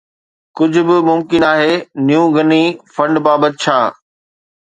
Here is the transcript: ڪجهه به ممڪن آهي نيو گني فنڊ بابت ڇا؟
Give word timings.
ڪجهه 0.59 0.83
به 0.87 0.95
ممڪن 1.09 1.41
آهي 1.53 1.73
نيو 2.07 2.23
گني 2.37 2.63
فنڊ 2.95 3.13
بابت 3.29 3.53
ڇا؟ 3.65 3.77